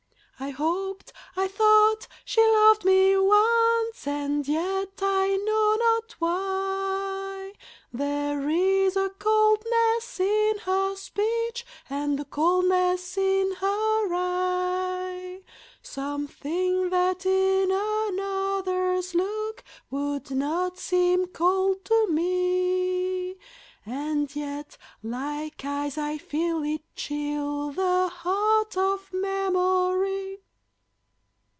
[0.43, 7.53] I hoped, I thought, she loved me once, and yet, I know not why,
[7.93, 15.43] There is a coldness in her speech, and a coldness in her eye.
[15.83, 23.37] Something that in another's look would not seem cold to me,
[23.83, 30.37] And yet like ice I feel it chill the heart of memory.